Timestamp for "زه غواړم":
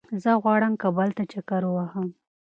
0.23-0.73